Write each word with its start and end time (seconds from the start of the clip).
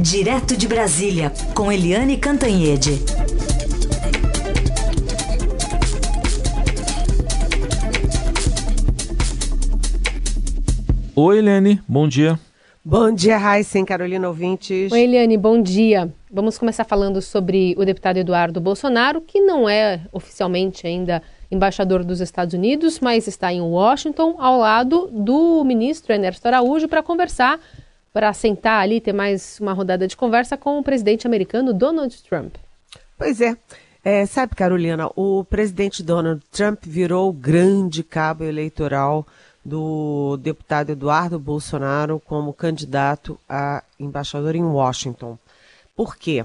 Direto 0.00 0.56
de 0.56 0.68
Brasília, 0.68 1.32
com 1.56 1.72
Eliane 1.72 2.16
Cantanhede. 2.16 3.00
Oi, 11.16 11.38
Eliane, 11.38 11.80
bom 11.88 12.06
dia. 12.06 12.38
Bom 12.84 13.10
dia, 13.10 13.36
Raíssen, 13.36 13.84
Carolina 13.84 14.28
Ouvintes. 14.28 14.92
Oi, 14.92 15.00
Eliane, 15.00 15.36
bom 15.36 15.60
dia. 15.60 16.14
Vamos 16.30 16.56
começar 16.56 16.84
falando 16.84 17.20
sobre 17.20 17.74
o 17.76 17.84
deputado 17.84 18.18
Eduardo 18.18 18.60
Bolsonaro, 18.60 19.20
que 19.20 19.40
não 19.40 19.68
é 19.68 20.02
oficialmente 20.12 20.86
ainda 20.86 21.20
embaixador 21.50 22.04
dos 22.04 22.20
Estados 22.20 22.54
Unidos, 22.54 23.00
mas 23.00 23.26
está 23.26 23.52
em 23.52 23.60
Washington, 23.60 24.36
ao 24.38 24.58
lado 24.58 25.10
do 25.12 25.64
ministro 25.64 26.12
Ernesto 26.12 26.46
Araújo, 26.46 26.86
para 26.86 27.02
conversar 27.02 27.58
para 28.18 28.32
sentar 28.32 28.82
ali, 28.82 29.00
ter 29.00 29.12
mais 29.12 29.60
uma 29.60 29.72
rodada 29.72 30.04
de 30.08 30.16
conversa 30.16 30.56
com 30.56 30.76
o 30.76 30.82
presidente 30.82 31.24
americano 31.24 31.72
Donald 31.72 32.20
Trump. 32.24 32.56
Pois 33.16 33.40
é. 33.40 33.56
é 34.04 34.26
sabe, 34.26 34.56
Carolina, 34.56 35.08
o 35.14 35.44
presidente 35.44 36.02
Donald 36.02 36.42
Trump 36.50 36.82
virou 36.84 37.28
o 37.28 37.32
grande 37.32 38.02
cabo 38.02 38.42
eleitoral 38.42 39.24
do 39.64 40.36
deputado 40.38 40.90
Eduardo 40.90 41.38
Bolsonaro 41.38 42.20
como 42.26 42.52
candidato 42.52 43.38
a 43.48 43.84
embaixador 44.00 44.56
em 44.56 44.64
Washington. 44.64 45.38
Por 45.94 46.16
quê? 46.16 46.44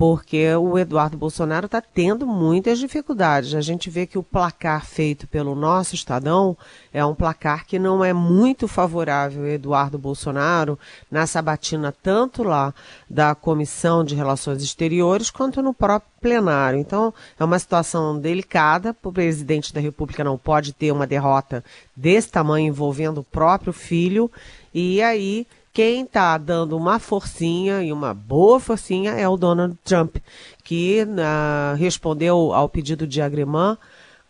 Porque 0.00 0.54
o 0.54 0.78
Eduardo 0.78 1.18
Bolsonaro 1.18 1.66
está 1.66 1.78
tendo 1.78 2.26
muitas 2.26 2.78
dificuldades. 2.78 3.54
A 3.54 3.60
gente 3.60 3.90
vê 3.90 4.06
que 4.06 4.16
o 4.16 4.22
placar 4.22 4.86
feito 4.86 5.26
pelo 5.26 5.54
nosso 5.54 5.94
Estadão 5.94 6.56
é 6.90 7.04
um 7.04 7.14
placar 7.14 7.66
que 7.66 7.78
não 7.78 8.02
é 8.02 8.10
muito 8.10 8.66
favorável 8.66 9.42
ao 9.42 9.48
Eduardo 9.48 9.98
Bolsonaro 9.98 10.78
na 11.10 11.26
sabatina, 11.26 11.94
tanto 12.02 12.42
lá 12.42 12.72
da 13.10 13.34
Comissão 13.34 14.02
de 14.02 14.14
Relações 14.14 14.62
Exteriores 14.62 15.28
quanto 15.30 15.60
no 15.60 15.74
próprio 15.74 16.10
plenário. 16.18 16.78
Então, 16.78 17.12
é 17.38 17.44
uma 17.44 17.58
situação 17.58 18.18
delicada. 18.18 18.96
O 19.02 19.12
presidente 19.12 19.70
da 19.70 19.82
República 19.82 20.24
não 20.24 20.38
pode 20.38 20.72
ter 20.72 20.92
uma 20.92 21.06
derrota 21.06 21.62
desse 21.94 22.30
tamanho 22.30 22.68
envolvendo 22.68 23.18
o 23.18 23.24
próprio 23.24 23.74
filho. 23.74 24.30
E 24.72 25.02
aí 25.02 25.46
quem 25.72 26.02
está 26.02 26.36
dando 26.36 26.76
uma 26.76 26.98
forcinha 26.98 27.82
e 27.82 27.92
uma 27.92 28.12
boa 28.12 28.58
forcinha 28.58 29.12
é 29.12 29.28
o 29.28 29.36
Donald 29.36 29.76
Trump, 29.84 30.16
que 30.64 31.02
uh, 31.04 31.76
respondeu 31.76 32.52
ao 32.52 32.68
pedido 32.68 33.06
de 33.06 33.22
Agremã 33.22 33.78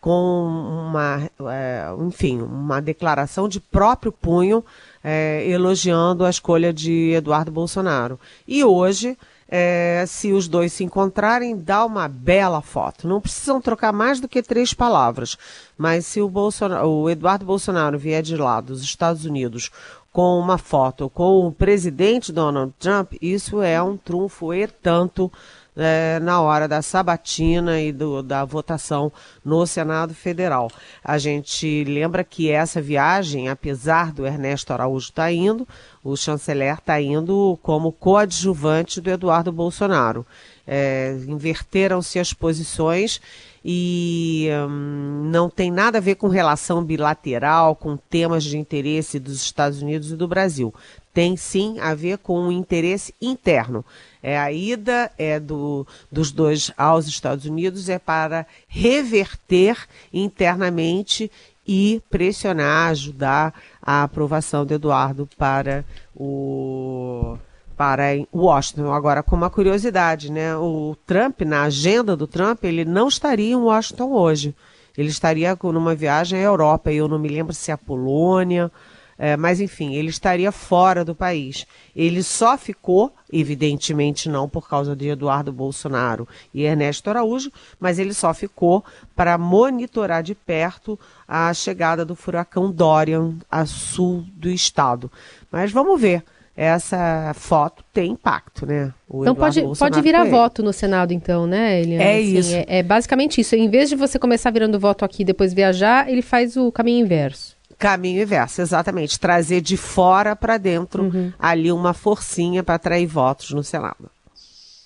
com 0.00 0.88
uma, 0.88 1.30
é, 1.52 1.84
enfim, 2.00 2.40
uma 2.40 2.80
declaração 2.80 3.46
de 3.46 3.60
próprio 3.60 4.10
punho 4.10 4.64
é, 5.04 5.46
elogiando 5.46 6.24
a 6.24 6.30
escolha 6.30 6.72
de 6.72 7.10
Eduardo 7.12 7.52
Bolsonaro. 7.52 8.18
E 8.48 8.64
hoje, 8.64 9.16
é, 9.46 10.04
se 10.06 10.32
os 10.32 10.48
dois 10.48 10.72
se 10.72 10.84
encontrarem, 10.84 11.58
dá 11.58 11.84
uma 11.84 12.08
bela 12.08 12.62
foto. 12.62 13.06
Não 13.06 13.20
precisam 13.20 13.60
trocar 13.60 13.92
mais 13.92 14.20
do 14.20 14.28
que 14.28 14.42
três 14.42 14.72
palavras. 14.72 15.36
Mas 15.76 16.06
se 16.06 16.20
o, 16.20 16.28
Bolsonaro, 16.28 16.88
o 16.88 17.10
Eduardo 17.10 17.44
Bolsonaro 17.44 17.98
vier 17.98 18.22
de 18.22 18.36
lá 18.36 18.60
dos 18.60 18.82
Estados 18.82 19.24
Unidos 19.24 19.70
com 20.12 20.38
uma 20.38 20.58
foto 20.58 21.08
com 21.08 21.46
o 21.46 21.52
presidente 21.52 22.32
Donald 22.32 22.72
Trump, 22.78 23.12
isso 23.20 23.62
é 23.62 23.80
um 23.80 23.96
trunfo 23.96 24.52
e 24.52 24.66
tanto 24.66 25.30
é, 25.76 26.18
na 26.20 26.40
hora 26.40 26.66
da 26.66 26.82
sabatina 26.82 27.80
e 27.80 27.92
do, 27.92 28.22
da 28.22 28.44
votação 28.44 29.12
no 29.44 29.66
Senado 29.66 30.12
Federal. 30.12 30.70
A 31.02 31.16
gente 31.16 31.84
lembra 31.84 32.24
que 32.24 32.50
essa 32.50 32.82
viagem, 32.82 33.48
apesar 33.48 34.12
do 34.12 34.26
Ernesto 34.26 34.72
Araújo 34.72 35.08
estar 35.08 35.24
tá 35.24 35.32
indo, 35.32 35.66
o 36.02 36.16
chanceler 36.16 36.78
está 36.78 37.00
indo 37.00 37.58
como 37.62 37.92
coadjuvante 37.92 39.00
do 39.00 39.10
Eduardo 39.10 39.52
Bolsonaro. 39.52 40.26
É, 40.66 41.16
Inverteram-se 41.26 42.18
as 42.18 42.32
posições 42.32 43.20
e 43.64 44.48
hum, 44.68 45.28
não 45.30 45.50
tem 45.50 45.70
nada 45.70 45.98
a 45.98 46.00
ver 46.00 46.14
com 46.14 46.28
relação 46.28 46.82
bilateral, 46.82 47.76
com 47.76 47.96
temas 47.96 48.44
de 48.44 48.56
interesse 48.56 49.18
dos 49.18 49.42
Estados 49.42 49.82
Unidos 49.82 50.10
e 50.10 50.16
do 50.16 50.26
Brasil. 50.26 50.74
Tem 51.12 51.36
sim 51.36 51.78
a 51.80 51.94
ver 51.94 52.18
com 52.18 52.40
um 52.40 52.52
interesse 52.52 53.14
interno. 53.20 53.84
É 54.22 54.38
a 54.38 54.52
ida 54.52 55.10
é 55.18 55.40
do, 55.40 55.86
dos 56.10 56.30
dois 56.30 56.70
aos 56.76 57.06
Estados 57.06 57.44
Unidos 57.44 57.88
é 57.88 57.98
para 57.98 58.46
reverter 58.68 59.76
internamente 60.12 61.30
e 61.66 62.02
pressionar, 62.08 62.90
ajudar 62.90 63.54
a 63.82 64.02
aprovação 64.02 64.64
de 64.64 64.74
Eduardo 64.74 65.28
para 65.36 65.84
o 66.14 67.36
para 67.80 68.08
Washington. 68.30 68.92
Agora, 68.92 69.22
com 69.22 69.34
uma 69.34 69.48
curiosidade, 69.48 70.30
né? 70.30 70.54
O 70.54 70.94
Trump, 71.06 71.40
na 71.40 71.62
agenda 71.62 72.14
do 72.14 72.26
Trump, 72.26 72.62
ele 72.64 72.84
não 72.84 73.08
estaria 73.08 73.52
em 73.52 73.56
Washington 73.56 74.12
hoje. 74.12 74.54
Ele 74.98 75.08
estaria 75.08 75.56
numa 75.62 75.94
viagem 75.94 76.38
à 76.38 76.42
Europa, 76.42 76.92
eu 76.92 77.08
não 77.08 77.18
me 77.18 77.30
lembro 77.30 77.54
se 77.54 77.70
é 77.70 77.74
a 77.74 77.78
Polônia, 77.78 78.70
é, 79.18 79.34
mas 79.34 79.62
enfim, 79.62 79.94
ele 79.94 80.10
estaria 80.10 80.52
fora 80.52 81.06
do 81.06 81.14
país. 81.14 81.66
Ele 81.96 82.22
só 82.22 82.58
ficou, 82.58 83.14
evidentemente 83.32 84.28
não 84.28 84.46
por 84.46 84.68
causa 84.68 84.94
de 84.94 85.08
Eduardo 85.08 85.50
Bolsonaro 85.50 86.28
e 86.52 86.64
Ernesto 86.64 87.08
Araújo, 87.08 87.50
mas 87.80 87.98
ele 87.98 88.12
só 88.12 88.34
ficou 88.34 88.84
para 89.16 89.38
monitorar 89.38 90.22
de 90.22 90.34
perto 90.34 91.00
a 91.26 91.54
chegada 91.54 92.04
do 92.04 92.14
furacão 92.14 92.70
Dorian 92.70 93.36
a 93.50 93.64
sul 93.64 94.22
do 94.34 94.50
estado. 94.50 95.10
Mas 95.50 95.72
vamos 95.72 95.98
ver 95.98 96.22
essa 96.62 97.32
foto 97.34 97.82
tem 97.90 98.12
impacto, 98.12 98.66
né? 98.66 98.92
O 99.08 99.22
então 99.22 99.34
pode, 99.34 99.62
pode 99.78 100.02
virar 100.02 100.24
voto 100.24 100.62
no 100.62 100.74
Senado, 100.74 101.10
então, 101.10 101.46
né, 101.46 101.80
Eliane? 101.80 102.04
É 102.04 102.18
assim, 102.18 102.38
isso. 102.38 102.54
É, 102.54 102.64
é, 102.68 102.82
basicamente 102.82 103.40
isso. 103.40 103.56
Em 103.56 103.70
vez 103.70 103.88
de 103.88 103.96
você 103.96 104.18
começar 104.18 104.50
virando 104.50 104.78
voto 104.78 105.02
aqui 105.02 105.22
e 105.22 105.24
depois 105.24 105.54
viajar, 105.54 106.10
ele 106.10 106.20
faz 106.20 106.58
o 106.58 106.70
caminho 106.70 107.02
inverso. 107.02 107.56
Caminho 107.78 108.22
inverso, 108.22 108.60
exatamente. 108.60 109.18
Trazer 109.18 109.62
de 109.62 109.78
fora 109.78 110.36
para 110.36 110.58
dentro 110.58 111.04
uhum. 111.04 111.32
ali 111.38 111.72
uma 111.72 111.94
forcinha 111.94 112.62
para 112.62 112.74
atrair 112.74 113.06
votos 113.06 113.52
no 113.52 113.64
Senado. 113.64 114.10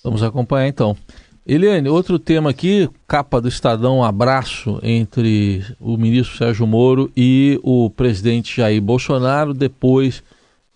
Vamos 0.04 0.22
acompanhar 0.22 0.68
então. 0.68 0.96
Eliane, 1.44 1.88
outro 1.88 2.20
tema 2.20 2.50
aqui, 2.50 2.88
capa 3.08 3.40
do 3.40 3.48
Estadão, 3.48 3.98
um 3.98 4.04
abraço 4.04 4.78
entre 4.80 5.64
o 5.80 5.96
ministro 5.96 6.38
Sérgio 6.38 6.68
Moro 6.68 7.10
e 7.16 7.58
o 7.64 7.90
presidente 7.90 8.58
Jair 8.58 8.80
Bolsonaro 8.80 9.52
depois 9.52 10.22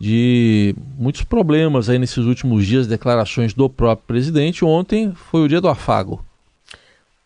de 0.01 0.75
muitos 0.97 1.23
problemas 1.23 1.89
aí 1.89 1.99
nesses 1.99 2.25
últimos 2.25 2.67
dias, 2.67 2.87
declarações 2.87 3.53
do 3.53 3.69
próprio 3.69 4.07
presidente. 4.07 4.65
Ontem 4.65 5.13
foi 5.13 5.43
o 5.43 5.49
dia 5.49 5.61
do 5.61 5.69
afago. 5.69 6.25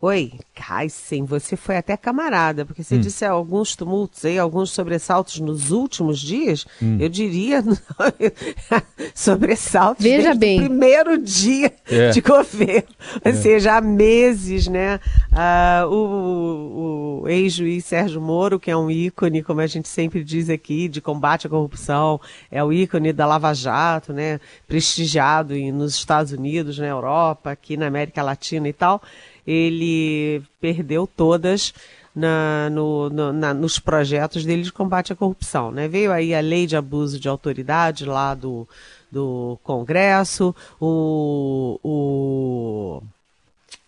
Oi, 0.04 0.32
Heisen, 0.68 1.24
você 1.24 1.56
foi 1.56 1.76
até 1.76 1.96
camarada, 1.96 2.66
porque 2.66 2.82
você 2.82 2.96
hum. 2.96 3.00
disse 3.00 3.24
alguns 3.24 3.76
tumultos 3.76 4.24
aí, 4.24 4.36
alguns 4.36 4.72
sobressaltos 4.72 5.38
nos 5.38 5.70
últimos 5.70 6.18
dias. 6.18 6.66
Hum. 6.82 6.96
Eu 6.98 7.08
diria 7.08 7.62
sobressaltos 9.14 10.02
Veja 10.02 10.34
bem. 10.34 10.58
o 10.58 10.64
primeiro 10.64 11.16
dia 11.16 11.72
é. 11.88 12.10
de 12.10 12.20
governo, 12.20 12.88
ou 13.24 13.30
é. 13.30 13.32
seja, 13.32 13.76
há 13.76 13.80
meses, 13.80 14.66
né? 14.66 14.98
Ah, 15.30 15.84
o, 15.86 17.22
o 17.22 17.28
ex-juiz 17.28 17.84
Sérgio 17.84 18.20
Moro, 18.20 18.58
que 18.58 18.72
é 18.72 18.76
um 18.76 18.90
ícone, 18.90 19.40
como 19.40 19.60
a 19.60 19.68
gente 19.68 19.86
sempre 19.86 20.24
diz 20.24 20.50
aqui, 20.50 20.88
de 20.88 21.00
combate 21.00 21.46
à 21.46 21.50
corrupção, 21.50 22.20
é 22.50 22.62
o 22.64 22.72
ícone 22.72 23.12
da 23.12 23.24
Lava 23.24 23.54
Jato, 23.54 24.12
né? 24.12 24.40
Prestigiado 24.66 25.54
nos 25.72 25.94
Estados 25.94 26.32
Unidos, 26.32 26.76
na 26.76 26.88
Europa, 26.88 27.52
aqui 27.52 27.76
na 27.76 27.86
América 27.86 28.20
Latina 28.20 28.68
e 28.68 28.72
tal 28.72 29.00
ele 29.46 30.42
perdeu 30.60 31.06
todas 31.06 31.72
na, 32.14 32.68
no, 32.70 33.08
no, 33.10 33.32
na, 33.32 33.54
nos 33.54 33.78
projetos 33.78 34.44
dele 34.44 34.62
de 34.62 34.72
combate 34.72 35.12
à 35.12 35.16
corrupção. 35.16 35.70
Né? 35.70 35.88
Veio 35.88 36.12
aí 36.12 36.34
a 36.34 36.40
lei 36.40 36.66
de 36.66 36.76
abuso 36.76 37.18
de 37.18 37.28
autoridade 37.28 38.04
lá 38.04 38.34
do, 38.34 38.68
do 39.10 39.58
Congresso, 39.62 40.54
o, 40.80 41.78
o 41.82 43.02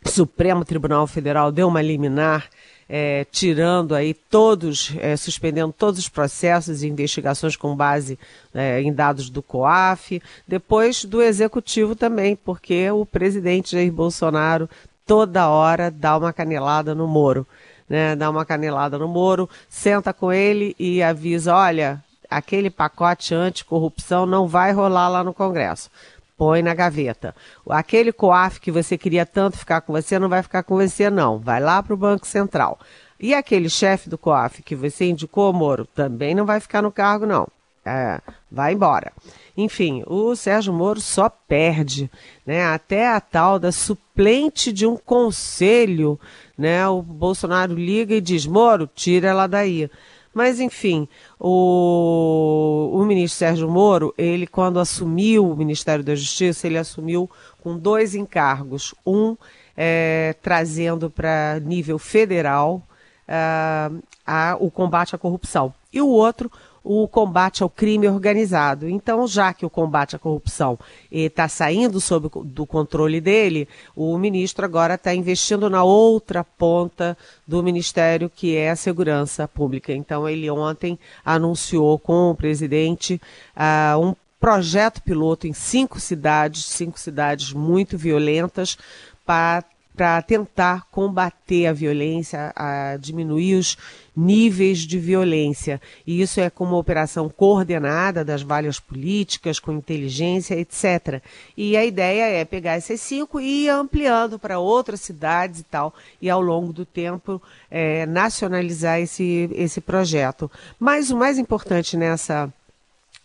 Supremo 0.09 0.65
Tribunal 0.65 1.07
Federal 1.07 1.51
deu 1.53 1.69
uma 1.69 1.83
liminar 1.83 2.49
é, 2.89 3.25
tirando 3.31 3.95
aí 3.95 4.15
todos, 4.15 4.93
é, 4.99 5.17
suspendendo 5.17 5.73
todos 5.77 5.99
os 5.99 6.09
processos 6.09 6.83
e 6.83 6.89
investigações 6.89 7.57
com 7.57 7.75
base 7.75 8.19
é, 8.53 8.81
em 8.83 8.93
dados 8.93 9.31
do 9.31 9.43
COAF, 9.43 10.21
depois 10.47 11.05
do 11.05 11.23
Executivo 11.23 11.95
também, 11.95 12.37
porque 12.37 12.91
o 12.91 13.07
presidente 13.07 13.73
Jair 13.73 13.93
Bolsonaro 13.93 14.69
toda 15.07 15.49
hora 15.49 15.91
dá 15.91 16.17
uma 16.17 16.33
canelada 16.33 16.95
no 16.95 17.07
Moro. 17.07 17.47
Né, 17.89 18.17
dá 18.17 18.31
uma 18.31 18.47
canelada 18.47 18.99
no 18.99 19.07
Moro, 19.07 19.49
senta 19.69 20.13
com 20.13 20.33
ele 20.33 20.75
e 20.79 21.03
avisa: 21.03 21.55
olha, 21.55 22.03
aquele 22.31 22.71
pacote 22.71 23.35
anticorrupção 23.35 24.25
não 24.25 24.49
vai 24.49 24.73
rolar 24.73 25.09
lá 25.09 25.23
no 25.23 25.35
Congresso. 25.35 25.91
Põe 26.37 26.63
na 26.63 26.75
gaveta. 26.75 27.35
Aquele 27.69 28.13
COAF 28.13 28.59
que 28.59 28.73
você 28.73 28.99
queria 28.99 29.25
tanto 29.25 29.59
ficar 29.59 29.83
com 29.83 29.93
você 29.93 30.19
não 30.19 30.29
vai 30.29 30.43
ficar 30.43 30.63
com 30.63 30.77
você, 30.77 31.09
não. 31.09 31.39
Vai 31.39 31.61
lá 31.61 31.83
para 31.83 31.95
o 31.95 31.97
Banco 31.97 32.27
Central. 32.27 32.79
E 33.21 33.35
aquele 33.35 33.71
chefe 33.71 34.09
do 34.09 34.19
COAF 34.19 34.63
que 34.63 34.75
você 34.75 35.05
indicou, 35.05 35.53
Moro, 35.53 35.87
também 35.87 36.35
não 36.35 36.45
vai 36.45 36.59
ficar 36.59 36.83
no 36.83 36.91
cargo, 36.91 37.25
não. 37.25 37.47
É, 37.85 38.21
vai 38.51 38.73
embora. 38.73 39.13
Enfim, 39.57 40.03
o 40.07 40.35
Sérgio 40.35 40.73
Moro 40.73 41.01
só 41.01 41.29
perde, 41.29 42.11
né? 42.47 42.65
Até 42.65 43.09
a 43.09 43.21
tal 43.21 43.59
da 43.59 43.71
suplente 43.71 44.73
de 44.73 44.87
um 44.87 44.97
conselho, 44.97 46.19
né? 46.57 46.87
O 46.89 47.03
Bolsonaro 47.03 47.75
liga 47.75 48.15
e 48.15 48.21
diz: 48.21 48.47
Moro, 48.47 48.89
tira 48.93 49.29
ela 49.29 49.47
daí. 49.47 49.91
Mas, 50.33 50.59
enfim, 50.59 51.07
o, 51.39 52.91
o 52.93 53.05
ministro 53.05 53.39
Sérgio 53.39 53.71
Moro, 53.71 54.13
ele, 54.19 54.49
quando 54.49 54.81
assumiu 54.81 55.49
o 55.49 55.57
Ministério 55.57 56.03
da 56.03 56.17
Justiça, 56.17 56.67
ele 56.67 56.77
assumiu 56.77 57.31
com 57.63 57.79
dois 57.79 58.17
encargos. 58.17 58.93
Um, 59.07 59.37
é, 59.77 60.35
trazendo 60.41 61.11
para 61.11 61.61
nível 61.61 61.99
federal 61.99 62.83
uh, 63.29 64.03
a, 64.27 64.57
o 64.59 64.71
combate 64.71 65.15
à 65.15 65.19
corrupção. 65.19 65.75
E 65.93 66.01
o 66.01 66.09
outro, 66.09 66.51
o 66.85 67.09
combate 67.09 67.63
ao 67.63 67.71
crime 67.71 68.07
organizado. 68.07 68.87
Então, 68.87 69.27
já 69.27 69.55
que 69.55 69.65
o 69.65 69.71
combate 69.71 70.15
à 70.15 70.19
corrupção 70.19 70.79
está 71.11 71.49
saindo 71.49 71.99
sob 71.99 72.29
do 72.45 72.67
controle 72.67 73.23
dele, 73.23 73.67
o 73.97 74.19
ministro 74.19 74.67
agora 74.67 74.95
está 74.95 75.15
investindo 75.15 75.71
na 75.71 75.83
outra 75.83 76.45
ponta 76.45 77.17
do 77.49 77.63
ministério, 77.63 78.31
que 78.31 78.55
é 78.55 78.71
a 78.71 78.77
segurança 78.77 79.49
pública. 79.49 79.95
Então, 79.95 80.29
ele 80.29 80.51
ontem 80.51 80.99
anunciou 81.25 81.99
com 81.99 82.31
o 82.31 82.35
presidente 82.35 83.19
uh, 83.57 83.99
um 83.99 84.15
projeto 84.39 85.01
piloto 85.01 85.47
em 85.47 85.55
cinco 85.55 85.99
cidades, 85.99 86.67
cinco 86.67 87.01
cidades 87.01 87.51
muito 87.51 87.97
violentas, 87.97 88.77
para 89.25 89.65
para 89.97 90.21
tentar 90.23 90.87
combater 90.91 91.67
a 91.67 91.73
violência, 91.73 92.53
a 92.57 92.97
diminuir 92.97 93.55
os 93.55 93.77
níveis 94.17 94.81
de 94.81 94.99
violência. 94.99 95.81
E 96.07 96.21
isso 96.21 96.41
é 96.41 96.51
com 96.51 96.65
uma 96.65 96.77
operação 96.77 97.29
coordenada 97.29 98.25
das 98.25 98.43
várias 98.43 98.81
políticas, 98.81 99.61
com 99.61 99.73
inteligência, 99.73 100.59
etc. 100.59 101.23
E 101.57 101.77
a 101.77 101.85
ideia 101.85 102.25
é 102.25 102.45
pegar 102.45 102.77
esses 102.77 103.01
cinco 103.01 103.41
e 103.41 103.65
ir 103.65 103.69
ampliando 103.69 104.39
para 104.39 104.59
outras 104.59 105.01
cidades 105.01 105.61
e 105.61 105.65
tal, 105.65 105.95
e 106.21 106.29
ao 106.29 106.41
longo 106.41 106.73
do 106.73 106.85
tempo 106.85 107.41
é, 107.71 108.05
nacionalizar 108.07 109.01
esse, 109.01 109.49
esse 109.53 109.81
projeto. 109.81 110.51
Mas 110.79 111.11
o 111.11 111.17
mais 111.17 111.39
importante 111.39 111.97
nessa 111.97 112.53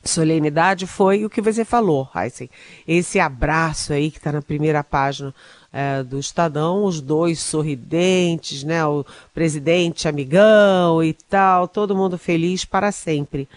solenidade 0.04 0.88
foi 0.88 1.26
o 1.26 1.30
que 1.30 1.42
você 1.42 1.66
falou, 1.66 2.10
Heisen. 2.16 2.50
Esse 2.88 3.20
abraço 3.20 3.92
aí 3.94 4.10
que 4.10 4.18
está 4.18 4.32
na 4.32 4.42
primeira 4.42 4.84
página 4.84 5.34
é, 5.72 6.04
do 6.04 6.20
Estadão, 6.20 6.84
os 6.84 7.02
dois 7.02 7.40
sorridentes, 7.40 8.64
né? 8.64 8.86
O 8.86 9.06
presidente 9.34 10.08
amigão 10.08 11.04
e 11.04 11.14
tal, 11.14 11.68
todo 11.68 11.96
mundo 11.96 12.18
feliz 12.18 12.66
para 12.66 12.92
sempre. 12.92 13.48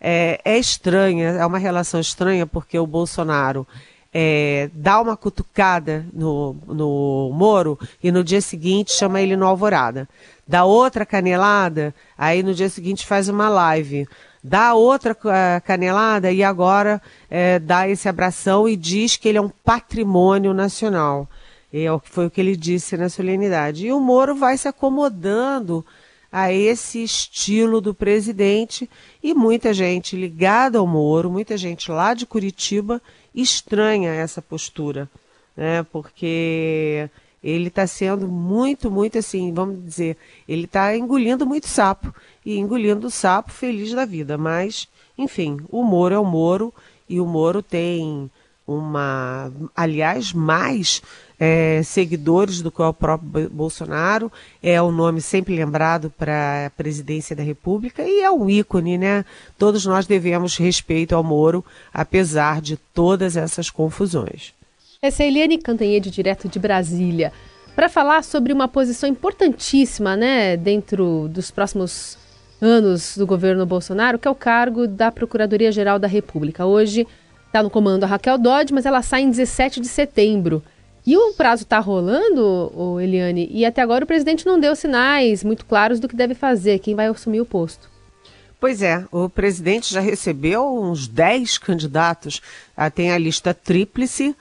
É, 0.00 0.40
é 0.44 0.58
estranha, 0.58 1.30
é 1.30 1.46
uma 1.46 1.58
relação 1.58 2.00
estranha 2.00 2.46
porque 2.46 2.78
o 2.78 2.86
Bolsonaro 2.86 3.66
é, 4.12 4.68
dá 4.74 5.00
uma 5.00 5.16
cutucada 5.16 6.06
no, 6.12 6.54
no 6.66 7.30
Moro 7.32 7.78
e 8.02 8.12
no 8.12 8.22
dia 8.22 8.40
seguinte 8.40 8.92
chama 8.92 9.20
ele 9.20 9.36
no 9.36 9.46
Alvorada. 9.46 10.08
Dá 10.46 10.64
outra 10.64 11.06
canelada, 11.06 11.94
aí 12.18 12.42
no 12.42 12.54
dia 12.54 12.68
seguinte 12.68 13.06
faz 13.06 13.28
uma 13.28 13.48
live 13.48 14.06
dá 14.44 14.74
outra 14.74 15.14
uh, 15.14 15.64
canelada 15.64 16.30
e 16.30 16.44
agora 16.44 17.00
uh, 17.30 17.60
dá 17.60 17.88
esse 17.88 18.06
abração 18.10 18.68
e 18.68 18.76
diz 18.76 19.16
que 19.16 19.26
ele 19.26 19.38
é 19.38 19.40
um 19.40 19.48
patrimônio 19.48 20.52
nacional. 20.52 21.26
É, 21.76 21.86
foi 22.04 22.26
o 22.26 22.30
que 22.30 22.40
ele 22.40 22.54
disse 22.54 22.96
na 22.96 23.08
solenidade. 23.08 23.88
E 23.88 23.92
o 23.92 23.98
Moro 23.98 24.36
vai 24.36 24.56
se 24.56 24.68
acomodando 24.68 25.84
a 26.30 26.52
esse 26.52 27.02
estilo 27.02 27.80
do 27.80 27.92
presidente 27.92 28.88
e 29.20 29.34
muita 29.34 29.74
gente 29.74 30.16
ligada 30.16 30.78
ao 30.78 30.86
Moro, 30.86 31.32
muita 31.32 31.56
gente 31.56 31.90
lá 31.90 32.14
de 32.14 32.26
Curitiba 32.26 33.02
estranha 33.34 34.12
essa 34.12 34.40
postura, 34.40 35.10
né? 35.56 35.82
Porque 35.90 37.10
ele 37.42 37.66
está 37.66 37.88
sendo 37.88 38.28
muito, 38.28 38.88
muito 38.88 39.18
assim, 39.18 39.52
vamos 39.52 39.84
dizer, 39.84 40.16
ele 40.48 40.66
está 40.66 40.96
engolindo 40.96 41.44
muito 41.44 41.66
sapo 41.66 42.14
e 42.46 42.56
engolindo 42.56 43.08
o 43.08 43.10
sapo 43.10 43.50
feliz 43.50 43.92
da 43.92 44.04
vida. 44.04 44.38
Mas, 44.38 44.88
enfim, 45.18 45.58
o 45.68 45.82
Moro 45.82 46.14
é 46.14 46.18
o 46.20 46.24
Moro 46.24 46.72
e 47.08 47.20
o 47.20 47.26
Moro 47.26 47.62
tem 47.62 48.30
uma, 48.66 49.52
aliás, 49.76 50.32
mais 50.32 51.02
é, 51.38 51.82
seguidores 51.82 52.62
do 52.62 52.70
que 52.70 52.80
o 52.80 52.92
próprio 52.92 53.50
Bolsonaro, 53.50 54.30
é 54.62 54.80
o 54.80 54.86
um 54.86 54.92
nome 54.92 55.20
sempre 55.20 55.54
lembrado 55.54 56.10
para 56.16 56.66
a 56.66 56.70
presidência 56.70 57.36
da 57.36 57.42
República 57.42 58.02
e 58.02 58.20
é 58.20 58.30
um 58.30 58.48
ícone, 58.48 58.96
né? 58.96 59.24
Todos 59.58 59.84
nós 59.84 60.06
devemos 60.06 60.56
respeito 60.56 61.14
ao 61.14 61.22
Moro, 61.22 61.64
apesar 61.92 62.60
de 62.60 62.76
todas 62.76 63.36
essas 63.36 63.68
confusões. 63.70 64.54
Essa 65.02 65.22
é 65.22 65.26
Eliane 65.26 65.58
Cantanhede, 65.58 66.10
direto 66.10 66.48
de 66.48 66.58
Brasília, 66.58 67.32
para 67.74 67.88
falar 67.88 68.24
sobre 68.24 68.52
uma 68.52 68.68
posição 68.68 69.08
importantíssima, 69.08 70.16
né, 70.16 70.56
dentro 70.56 71.28
dos 71.28 71.50
próximos 71.50 72.16
anos 72.60 73.16
do 73.16 73.26
governo 73.26 73.66
Bolsonaro, 73.66 74.18
que 74.18 74.26
é 74.26 74.30
o 74.30 74.34
cargo 74.34 74.86
da 74.86 75.12
Procuradoria-Geral 75.12 75.98
da 75.98 76.06
República. 76.06 76.64
Hoje 76.64 77.06
está 77.54 77.62
no 77.62 77.70
comando 77.70 78.02
a 78.02 78.06
Raquel 78.08 78.36
Dodge, 78.36 78.74
mas 78.74 78.84
ela 78.84 79.00
sai 79.00 79.22
em 79.22 79.30
17 79.30 79.80
de 79.80 79.86
setembro. 79.86 80.60
E 81.06 81.16
o 81.16 81.34
prazo 81.34 81.62
está 81.62 81.78
rolando, 81.78 82.72
o 82.74 82.98
Eliane, 82.98 83.48
e 83.52 83.64
até 83.64 83.80
agora 83.80 84.02
o 84.02 84.06
presidente 84.08 84.44
não 84.44 84.58
deu 84.58 84.74
sinais 84.74 85.44
muito 85.44 85.64
claros 85.64 86.00
do 86.00 86.08
que 86.08 86.16
deve 86.16 86.34
fazer, 86.34 86.80
quem 86.80 86.96
vai 86.96 87.06
assumir 87.06 87.40
o 87.40 87.46
posto. 87.46 87.88
Pois 88.58 88.82
é, 88.82 89.04
o 89.12 89.28
presidente 89.28 89.92
já 89.92 90.00
recebeu 90.00 90.66
uns 90.66 91.06
10 91.06 91.58
candidatos. 91.58 92.40
Ah, 92.76 92.90
tem 92.90 93.12
a 93.12 93.18
lista 93.18 93.54
tríplice, 93.54 94.34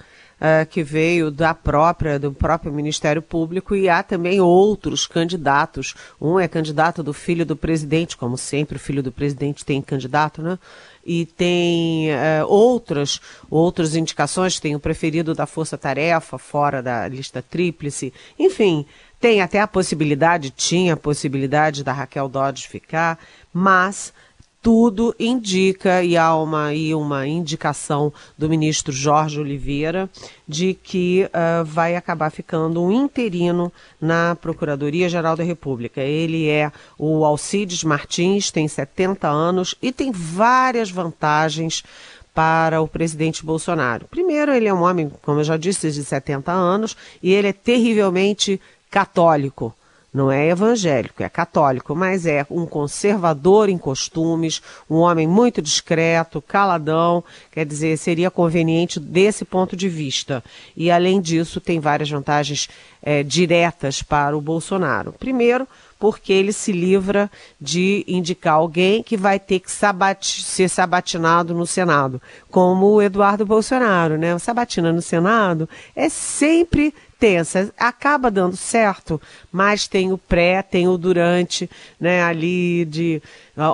uh, 0.44 0.66
que 0.70 0.84
veio 0.84 1.32
da 1.32 1.54
própria, 1.54 2.20
do 2.20 2.34
próprio 2.34 2.74
Ministério 2.74 3.22
Público, 3.22 3.74
e 3.76 3.88
há 3.88 4.04
também 4.04 4.42
outros 4.42 5.08
candidatos. 5.08 5.96
Um 6.20 6.38
é 6.38 6.48
candidato 6.48 7.02
do 7.02 7.14
filho 7.14 7.46
do 7.46 7.56
presidente, 7.56 8.18
como 8.18 8.38
sempre, 8.38 8.76
o 8.76 8.80
filho 8.80 9.02
do 9.02 9.12
presidente 9.12 9.64
tem 9.64 9.82
candidato, 9.82 10.42
né? 10.42 10.60
e 11.06 11.26
tem 11.26 12.12
uh, 12.12 12.48
outras, 12.48 13.20
outras 13.50 13.96
indicações, 13.96 14.60
tem 14.60 14.76
o 14.76 14.80
preferido 14.80 15.34
da 15.34 15.46
Força 15.46 15.78
Tarefa, 15.78 16.38
fora 16.38 16.82
da 16.82 17.08
lista 17.08 17.42
tríplice, 17.42 18.14
enfim, 18.40 18.86
tem 19.20 19.42
até 19.42 19.60
a 19.60 19.68
possibilidade, 19.68 20.50
tinha 20.50 20.94
a 20.94 20.98
possibilidade 20.98 21.84
da 21.84 21.92
Raquel 21.92 22.30
Dodge 22.30 22.68
ficar, 22.68 23.20
mas 23.54 24.14
tudo 24.64 25.14
indica, 25.20 26.02
e 26.02 26.16
há 26.16 26.34
uma, 26.34 26.74
e 26.74 26.96
uma 26.96 27.28
indicação 27.28 28.14
do 28.38 28.48
ministro 28.48 28.94
Jorge 28.94 29.38
Oliveira, 29.38 30.10
de 30.48 30.74
que 30.74 31.26
uh, 31.26 31.66
vai 31.66 31.98
acabar 31.98 32.30
ficando 32.30 32.82
um 32.82 32.90
interino 32.90 33.70
na 34.00 34.38
Procuradoria-Geral 34.38 35.36
da 35.36 35.44
República. 35.44 36.00
Ele 36.00 36.48
é 36.48 36.72
o 36.98 37.26
Alcides 37.26 37.84
Martins, 37.84 38.52
tem 38.52 38.66
70 38.66 39.28
anos 39.28 39.76
e 39.82 39.92
tem 39.92 40.14
várias 40.14 40.90
vantagens 40.90 41.84
para 42.34 42.82
o 42.82 42.88
presidente 42.88 43.46
Bolsonaro. 43.46 44.08
Primeiro, 44.10 44.54
ele 44.54 44.68
é 44.68 44.74
um 44.74 44.84
homem, 44.84 45.12
como 45.22 45.42
eu 45.42 45.44
já 45.44 45.58
disse, 45.58 45.92
de 45.92 46.06
70 46.06 46.54
anos 46.54 46.96
e 47.22 47.34
ele 47.34 47.50
é 47.50 47.54
terrivelmente 47.54 48.62
católico 48.90 49.76
não 50.14 50.32
é 50.32 50.48
evangélico, 50.48 51.24
é 51.24 51.30
católico, 51.30 51.96
mas 51.96 52.26
é 52.26 52.46
um 52.50 52.66
conservador 52.66 53.68
em 53.68 53.78
costumes, 53.78 54.62
um 54.90 54.98
homem 54.98 55.28
muito 55.28 55.62
discreto, 55.62 56.42
caladão, 56.42 57.24
quer 57.52 57.66
dizer, 57.66 57.98
seria 57.98 58.30
conveniente 58.30 59.00
desse 59.00 59.44
ponto 59.44 59.76
de 59.76 59.90
vista. 59.90 60.44
E, 60.78 60.92
além 60.92 61.20
disso, 61.20 61.60
tem 61.60 61.80
várias 61.80 62.10
vantagens 62.10 62.70
é, 63.02 63.24
diretas 63.24 64.04
para 64.04 64.38
o 64.38 64.42
Bolsonaro. 64.42 65.14
Primeiro, 65.14 65.68
porque 66.04 66.34
ele 66.34 66.52
se 66.52 66.74
livra 66.74 67.32
de 67.60 68.04
indicar 68.06 68.56
alguém 68.56 69.02
que 69.02 69.16
vai 69.16 69.40
ter 69.40 69.62
que 69.62 69.72
ser 69.72 70.70
sabatinado 70.70 71.54
no 71.54 71.66
Senado, 71.66 72.22
como 72.52 72.88
o 72.88 73.02
Eduardo 73.02 73.46
Bolsonaro, 73.46 74.18
né? 74.18 74.38
Sabatina 74.38 74.92
no 74.92 75.02
Senado 75.02 75.68
é 75.96 76.10
sempre 76.10 76.94
tensa. 77.24 77.74
Acaba 77.78 78.30
dando 78.30 78.58
certo, 78.58 79.22
mas 79.50 79.88
tem 79.88 80.12
o 80.12 80.18
pré, 80.18 80.62
tem 80.62 80.90
o 80.90 80.98
durante, 80.98 81.70
né? 81.98 82.22
Ali 82.22 82.84
de 82.84 83.22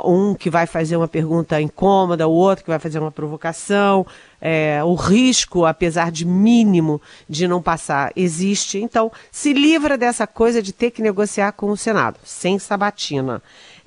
um 0.05 0.35
que 0.35 0.51
vai 0.51 0.67
fazer 0.67 0.95
uma 0.95 1.07
pergunta 1.07 1.59
incômoda, 1.59 2.27
o 2.27 2.31
outro 2.31 2.63
que 2.63 2.69
vai 2.69 2.77
fazer 2.77 2.99
uma 2.99 3.11
provocação. 3.11 4.05
É, 4.39 4.81
o 4.83 4.93
risco, 4.93 5.65
apesar 5.65 6.11
de 6.11 6.25
mínimo, 6.25 7.01
de 7.27 7.47
não 7.47 7.59
passar, 7.59 8.11
existe. 8.15 8.77
Então, 8.77 9.11
se 9.31 9.51
livra 9.51 9.97
dessa 9.97 10.27
coisa 10.27 10.61
de 10.61 10.71
ter 10.71 10.91
que 10.91 11.01
negociar 11.01 11.51
com 11.53 11.71
o 11.71 11.77
Senado, 11.77 12.19
sem 12.23 12.59
sabatina. 12.59 13.41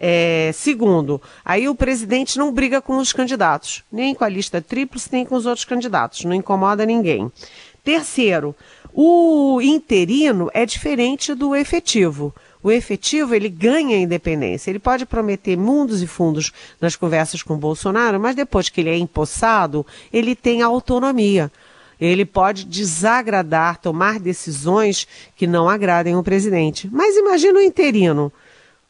É, 0.05 0.51
segundo, 0.53 1.23
aí 1.45 1.69
o 1.69 1.77
presidente 1.77 2.37
não 2.37 2.53
briga 2.53 2.83
com 2.83 2.97
os 2.97 3.13
candidatos, 3.13 3.85
nem 3.91 4.13
com 4.13 4.25
a 4.25 4.29
lista 4.29 4.61
tríplice, 4.61 5.09
nem 5.13 5.25
com 5.25 5.37
os 5.37 5.47
outros 5.47 5.65
candidatos, 5.65 6.25
não 6.25 6.35
incomoda 6.35 6.85
ninguém. 6.85 7.31
Terceiro, 7.85 8.55
o 8.95 9.61
interino 9.61 10.51
é 10.55 10.65
diferente 10.65 11.35
do 11.35 11.55
efetivo. 11.57 12.33
O 12.63 12.71
efetivo, 12.71 13.35
ele 13.35 13.49
ganha 13.49 13.97
independência. 13.97 14.71
Ele 14.71 14.79
pode 14.79 15.05
prometer 15.05 15.57
mundos 15.57 16.01
e 16.01 16.07
fundos 16.07 16.53
nas 16.81 16.95
conversas 16.95 17.43
com 17.43 17.57
Bolsonaro, 17.57 18.21
mas 18.21 18.37
depois 18.37 18.69
que 18.69 18.81
ele 18.81 18.91
é 18.91 18.97
empossado, 18.97 19.85
ele 20.13 20.37
tem 20.37 20.63
autonomia. 20.63 21.51
Ele 22.01 22.25
pode 22.25 22.65
desagradar, 22.65 23.79
tomar 23.79 24.21
decisões 24.21 25.09
que 25.35 25.47
não 25.47 25.69
agradem 25.69 26.17
o 26.17 26.23
presidente. 26.23 26.89
Mas 26.93 27.17
imagina 27.17 27.59
o 27.59 27.63
interino. 27.63 28.33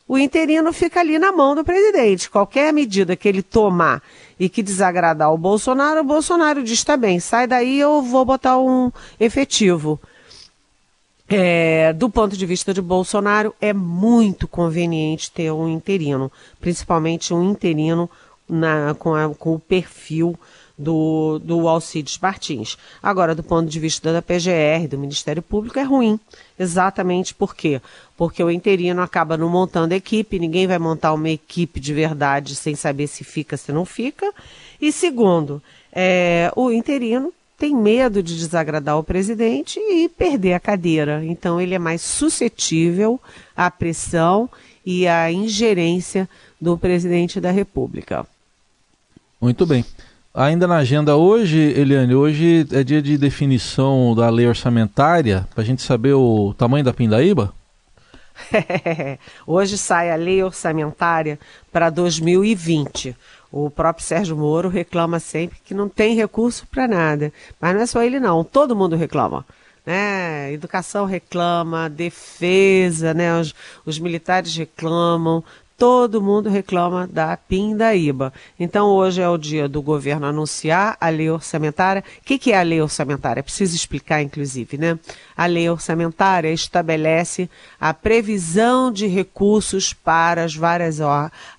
O 0.07 0.19
interino 0.19 0.73
fica 0.73 1.01
ali 1.01 1.19
na 1.19 1.33
mão 1.33 1.55
do 1.55 1.65
presidente. 1.65 2.29
Qualquer 2.29 2.73
medida 2.73 3.17
que 3.17 3.29
ele 3.29 3.43
tomar 3.43 4.03
e 4.43 4.49
que 4.49 4.61
desagradar 4.61 5.33
o 5.33 5.39
Bolsonaro, 5.39 6.01
o 6.01 6.05
Bolsonaro 6.05 6.65
diz: 6.65 6.83
tá 6.83 6.97
bem, 6.97 7.21
sai 7.21 7.47
daí, 7.47 7.79
eu 7.79 8.03
vou 8.03 8.25
botar 8.25 8.59
um 8.59 8.91
efetivo. 9.21 10.01
É, 11.29 11.93
do 11.93 12.11
ponto 12.11 12.37
de 12.37 12.45
vista 12.45 12.75
de 12.75 12.83
Bolsonaro, 12.83 13.55
é 13.61 13.73
muito 13.73 14.49
conveniente 14.49 15.31
ter 15.31 15.53
um 15.53 15.69
interino, 15.69 16.31
principalmente 16.61 17.33
um 17.33 17.53
interino 17.53 18.11
na, 18.49 18.97
com, 18.99 19.15
a, 19.15 19.33
com 19.33 19.55
o 19.55 19.61
perfil 19.61 20.37
do, 20.77 21.39
do 21.39 21.69
Alcides 21.69 22.19
Martins. 22.19 22.77
Agora, 23.03 23.35
do 23.35 23.43
ponto 23.43 23.69
de 23.69 23.79
vista 23.79 24.13
da 24.13 24.23
PGR, 24.23 24.89
do 24.89 24.99
Ministério 24.99 25.43
Público, 25.43 25.79
é 25.79 25.83
ruim. 25.83 26.19
Exatamente 26.59 27.35
por 27.35 27.55
quê? 27.55 27.81
Porque 28.17 28.43
o 28.43 28.51
interino 28.51 29.03
acaba 29.03 29.37
não 29.37 29.49
montando 29.49 29.95
equipe, 29.95 30.39
ninguém 30.39 30.67
vai 30.67 30.79
montar 30.79 31.13
uma 31.13 31.31
equipe 31.31 31.81
de 31.81 31.93
verdade 31.93 32.55
sem 32.55 32.75
saber 32.75 33.07
se 33.07 33.25
fica, 33.25 33.57
se 33.57 33.73
não 33.73 33.85
fica. 33.85 34.33
E 34.81 34.93
segundo, 34.93 35.63
é, 35.93 36.53
o 36.57 36.71
interino 36.71 37.33
tem 37.59 37.77
medo 37.77 38.23
de 38.23 38.37
desagradar 38.37 38.99
o 38.99 39.05
presidente 39.05 39.79
e 39.79 40.09
perder 40.09 40.55
a 40.55 40.61
cadeira. 40.61 41.25
Então 41.25 41.61
ele 41.61 41.75
é 41.75 41.79
mais 41.79 42.03
suscetível 42.03 43.21
à 43.57 43.71
pressão 43.71 44.51
e 44.85 45.07
à 45.07 45.31
ingerência 45.31 46.29
do 46.61 46.77
presidente 46.77 47.41
da 47.41 47.51
República. 47.51 48.27
Muito 49.41 49.65
bem. 49.65 49.85
Ainda 50.35 50.67
na 50.67 50.77
agenda 50.77 51.15
hoje, 51.15 51.59
Eliane, 51.59 52.15
hoje 52.15 52.67
é 52.73 52.83
dia 52.83 53.03
de 53.03 53.19
definição 53.19 54.15
da 54.15 54.31
lei 54.31 54.47
orçamentária, 54.47 55.47
para 55.55 55.63
a 55.63 55.67
gente 55.67 55.83
saber 55.83 56.15
o 56.15 56.55
tamanho 56.57 56.83
da 56.83 56.95
pindaíba? 56.95 57.53
hoje 59.47 59.77
sai 59.77 60.11
a 60.11 60.17
lei 60.17 60.43
orçamentária 60.43 61.39
para 61.71 61.91
2020. 61.91 63.15
O 63.53 63.69
próprio 63.69 64.07
Sérgio 64.07 64.35
Moro 64.35 64.71
reclama 64.71 65.21
sempre 65.21 65.59
que 65.63 65.75
não 65.75 65.87
tem 65.87 66.17
recurso 66.17 66.67
para 66.67 66.89
nada. 66.89 67.31
Mas 67.61 67.75
não 67.75 67.83
é 67.83 67.87
só 67.87 68.03
ele, 68.03 68.19
não. 68.19 68.43
Todo 68.43 68.75
mundo 68.75 68.97
reclama. 68.97 69.45
Né? 69.85 70.51
Educação 70.51 71.05
reclama, 71.05 71.91
defesa, 71.91 73.13
né? 73.13 73.39
os, 73.39 73.55
os 73.85 73.99
militares 73.99 74.57
reclamam, 74.57 75.45
todo 75.77 76.23
mundo 76.23 76.49
reclama 76.49 77.07
da 77.07 77.37
pindaíba. 77.37 78.33
Então, 78.59 78.89
hoje 78.89 79.21
é 79.21 79.29
o 79.29 79.37
dia 79.37 79.69
do 79.69 79.83
governo 79.83 80.27
anunciar 80.27 80.97
a 81.01 81.09
lei 81.09 81.31
orçamentária. 81.31 82.05
O 82.21 82.25
que, 82.25 82.39
que 82.39 82.53
é 82.53 82.59
a 82.59 82.63
lei 82.63 82.81
orçamentária? 82.81 83.41
É 83.41 83.43
preciso 83.43 83.75
explicar, 83.75 84.23
inclusive, 84.23 84.79
né? 84.79 84.99
A 85.37 85.47
lei 85.47 85.69
orçamentária 85.69 86.53
estabelece 86.53 87.49
a 87.81 87.93
previsão 87.93 88.93
de 88.93 89.07
recursos 89.07 89.93
para 89.93 90.45
as 90.45 90.55
várias 90.55 90.99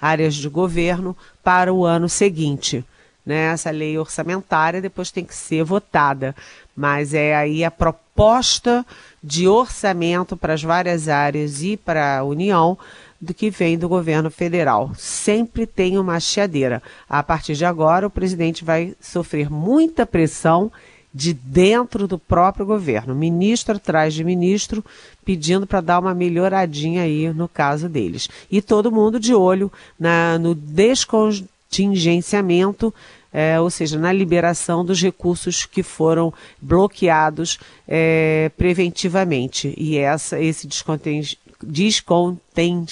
áreas 0.02 0.36
de 0.36 0.48
governo 0.48 1.16
para 1.44 1.74
o 1.74 1.86
ano 1.86 2.08
seguinte. 2.08 2.86
Né? 3.26 3.46
Essa 3.46 3.72
lei 3.72 3.98
orçamentária 3.98 4.82
depois 4.82 5.12
tem 5.12 5.24
que 5.24 5.36
ser 5.36 5.64
votada, 5.64 6.36
mas 6.76 7.14
é 7.14 7.36
aí 7.36 7.64
a 7.64 7.72
proposta 7.72 8.86
de 9.24 9.48
orçamento 9.48 10.36
para 10.36 10.54
as 10.54 10.64
várias 10.64 11.08
áreas 11.08 11.64
e 11.64 11.78
para 11.78 12.20
a 12.20 12.24
União 12.24 12.78
do 13.24 13.34
que 13.34 13.50
vem 13.50 13.78
do 13.78 13.88
governo 13.88 14.30
federal. 14.30 14.92
Sempre 14.98 15.66
tem 15.66 15.98
uma 15.98 16.20
chiadeira. 16.20 16.84
A 17.10 17.24
partir 17.24 17.56
de 17.56 17.64
agora, 17.64 18.08
o 18.08 18.12
presidente 18.12 18.66
vai 18.66 18.94
sofrer 19.00 19.50
muita 19.50 20.06
pressão 20.06 20.70
de 21.14 21.34
dentro 21.34 22.08
do 22.08 22.18
próprio 22.18 22.66
governo, 22.66 23.14
ministro 23.14 23.76
atrás 23.76 24.16
de 24.16 24.24
ministro, 24.24 24.84
pedindo 25.24 25.68
para 25.68 25.80
dar 25.80 26.00
uma 26.00 26.14
melhoradinha 26.14 27.04
aí 27.04 27.32
no 27.32 27.48
caso 27.48 27.88
deles. 27.88 28.28
E 28.52 28.62
todo 28.62 28.92
mundo 28.92 29.18
de 29.20 29.34
olho 29.34 29.72
na, 30.00 30.40
no 30.40 30.56
descontingenciamento, 30.56 32.92
é, 33.32 33.60
ou 33.60 33.70
seja, 33.70 34.00
na 34.00 34.12
liberação 34.12 34.84
dos 34.84 35.00
recursos 35.02 35.68
que 35.68 35.84
foram 35.84 36.34
bloqueados 36.60 37.60
é, 37.88 38.52
preventivamente. 38.58 39.72
E 39.78 39.98
essa, 39.98 40.42
esse 40.42 40.66
descontingência 40.68 41.38
descontém. 41.64 42.86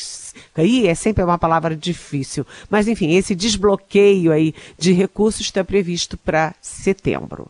Aí 0.56 0.88
é 0.88 0.96
sempre 0.96 1.24
uma 1.24 1.38
palavra 1.38 1.76
difícil. 1.76 2.46
Mas, 2.70 2.88
enfim, 2.88 3.16
esse 3.16 3.36
desbloqueio 3.36 4.32
aí 4.32 4.54
de 4.78 4.92
recursos 4.92 5.42
está 5.42 5.64
previsto 5.64 6.18
para 6.18 6.56
setembro. 6.62 7.48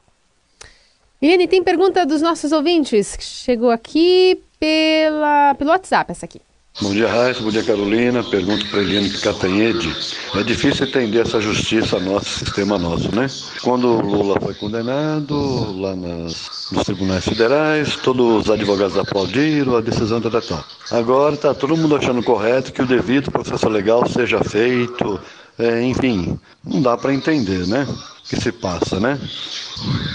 Eliane, 1.21 1.47
tem 1.47 1.63
pergunta 1.63 2.05
dos 2.05 2.21
nossos 2.21 2.51
ouvintes 2.51 3.15
que 3.15 3.23
chegou 3.23 3.69
aqui 3.69 4.41
pela, 4.59 5.53
pelo 5.55 5.69
WhatsApp, 5.69 6.11
essa 6.11 6.25
aqui. 6.25 6.41
Bom 6.79 6.93
dia, 6.93 7.07
Raíssa. 7.07 7.41
Bom 7.41 7.49
dia, 7.49 7.63
Carolina. 7.63 8.23
Pergunto 8.23 8.65
para 8.69 8.79
Eliane 8.81 9.09
Catanhede. 9.09 9.93
É 10.35 10.43
difícil 10.43 10.87
entender 10.87 11.19
essa 11.19 11.41
justiça 11.41 11.99
nosso, 11.99 12.29
sistema 12.29 12.77
nosso, 12.77 13.13
né? 13.13 13.27
Quando 13.61 13.87
o 13.89 14.01
Lula 14.01 14.39
foi 14.41 14.53
condenado, 14.55 15.79
lá 15.79 15.95
nas, 15.95 16.69
nos 16.71 16.83
tribunais 16.85 17.25
federais, 17.25 17.97
todos 17.97 18.45
os 18.45 18.49
advogados 18.49 18.97
aplaudiram 18.97 19.75
a 19.75 19.81
decisão 19.81 20.21
da 20.21 20.41
tal. 20.41 20.63
Agora 20.91 21.35
está 21.35 21.53
todo 21.53 21.75
mundo 21.75 21.95
achando 21.95 22.23
correto 22.23 22.71
que 22.71 22.81
o 22.81 22.87
devido 22.87 23.29
processo 23.29 23.67
legal 23.67 24.07
seja 24.07 24.41
feito. 24.43 25.19
É, 25.59 25.83
enfim, 25.83 26.39
não 26.63 26.81
dá 26.81 26.97
para 26.97 27.13
entender, 27.13 27.67
né? 27.67 27.85
O 27.85 28.29
que 28.29 28.37
se 28.37 28.51
passa, 28.51 28.99
né? 28.99 29.19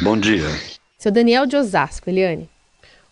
Bom 0.02 0.16
dia. 0.16 0.48
Seu 0.98 1.12
Daniel 1.12 1.46
de 1.46 1.54
Osasco, 1.54 2.08
Eliane. 2.08 2.48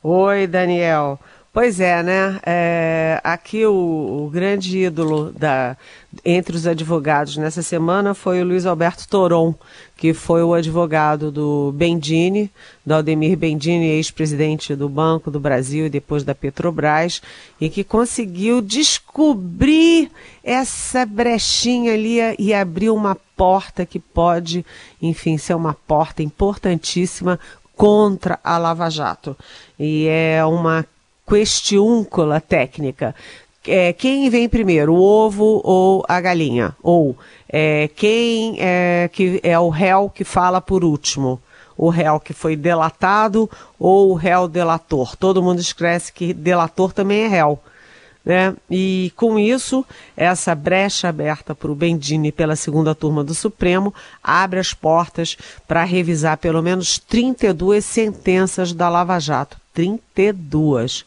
Oi, 0.03 0.47
Daniel. 0.47 1.21
Pois 1.55 1.79
é, 1.79 2.03
né? 2.03 2.41
É, 2.45 3.21
aqui 3.23 3.65
o, 3.65 4.25
o, 4.27 4.29
grande 4.29 4.77
ídolo 4.77 5.31
da, 5.31 5.77
entre 6.25 6.57
os 6.57 6.67
advogados 6.67 7.37
nessa 7.37 7.63
semana 7.63 8.13
foi 8.13 8.43
o 8.43 8.45
Luiz 8.45 8.67
Alberto 8.67 9.07
Toron, 9.07 9.55
que 9.97 10.13
foi 10.13 10.43
o 10.43 10.53
advogado 10.53 11.31
do 11.31 11.71
Bendini, 11.71 12.51
do 12.85 12.95
Aldemir 12.95 13.39
Bendini, 13.39 13.87
ex-presidente 13.87 14.75
do 14.75 14.89
Banco 14.89 15.31
do 15.31 15.39
Brasil 15.39 15.87
e 15.87 15.91
depois 15.91 16.25
da 16.25 16.35
Petrobras, 16.35 17.23
e 17.61 17.71
que 17.71 17.85
conseguiu 17.85 18.61
descobrir 18.61 20.11
essa 20.43 21.07
brechinha 21.07 21.95
ali 21.95 22.17
e 22.37 22.53
abrir 22.53 22.91
uma 22.91 23.17
porta 23.37 23.87
que 23.87 24.01
pode, 24.01 24.67
enfim, 25.01 25.39
ser 25.39 25.55
uma 25.55 25.73
porta 25.87 26.21
importantíssima 26.21 27.39
contra 27.77 28.41
a 28.43 28.59
Lava 28.59 28.91
Jato. 28.91 29.37
E 29.79 30.09
é 30.09 30.45
uma 30.45 30.85
questiúncula 31.27 32.41
técnica. 32.41 33.15
É, 33.67 33.93
quem 33.93 34.29
vem 34.29 34.49
primeiro, 34.49 34.95
o 34.95 35.01
ovo 35.01 35.61
ou 35.65 36.05
a 36.07 36.21
galinha? 36.21 36.77
Ou 36.83 37.17
é, 37.49 37.89
quem 37.97 38.57
é, 38.61 39.09
que 39.13 39.41
é 39.43 39.59
o 39.59 39.71
réu 39.71 40.11
que 40.11 40.25
fala 40.25 40.61
por 40.61 40.85
último? 40.85 41.41
O 41.77 41.89
réu 41.89 42.21
que 42.21 42.33
foi 42.33 42.55
delatado 42.55 43.51
ou 43.79 44.11
o 44.11 44.15
réu 44.15 44.47
delator? 44.47 45.17
Todo 45.17 45.43
mundo 45.43 45.61
esquece 45.61 46.13
que 46.13 46.33
delator 46.33 46.93
também 46.93 47.23
é 47.23 47.27
réu. 47.27 47.59
Né? 48.25 48.55
E 48.71 49.13
com 49.17 49.39
isso, 49.39 49.85
essa 50.17 50.55
brecha 50.55 51.09
aberta 51.09 51.55
para 51.55 51.71
o 51.71 51.75
Bendini 51.75 52.33
pela 52.33 52.57
segunda 52.57 52.95
turma 52.95 53.23
do 53.23 53.35
Supremo 53.35 53.93
abre 54.23 54.59
as 54.61 54.73
portas 54.73 55.37
para 55.69 55.85
revisar 55.85 56.39
pelo 56.39 56.63
menos 56.63 56.99
32 56.99 57.85
sentenças 57.85 58.73
da 58.73 58.89
Lava 58.89 59.19
Jato. 59.19 59.64
32. 59.75 61.05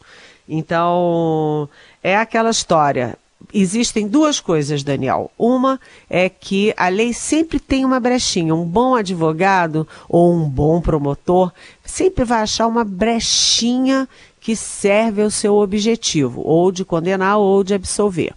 Então, 0.48 1.68
é 2.02 2.16
aquela 2.16 2.50
história. 2.50 3.18
Existem 3.52 4.06
duas 4.06 4.40
coisas, 4.40 4.82
Daniel. 4.82 5.30
Uma 5.38 5.80
é 6.08 6.28
que 6.28 6.74
a 6.76 6.88
lei 6.88 7.12
sempre 7.12 7.58
tem 7.58 7.84
uma 7.84 7.98
brechinha. 7.98 8.54
Um 8.54 8.64
bom 8.64 8.94
advogado 8.94 9.88
ou 10.08 10.34
um 10.34 10.48
bom 10.48 10.80
promotor 10.80 11.50
sempre 11.84 12.24
vai 12.24 12.42
achar 12.42 12.66
uma 12.66 12.84
brechinha 12.84 14.08
que 14.40 14.54
serve 14.54 15.22
ao 15.22 15.30
seu 15.30 15.56
objetivo, 15.56 16.42
ou 16.42 16.70
de 16.70 16.84
condenar 16.84 17.38
ou 17.38 17.64
de 17.64 17.74
absolver. 17.74 18.32